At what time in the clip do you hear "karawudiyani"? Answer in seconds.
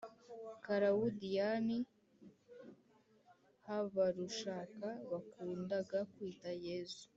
0.65-1.77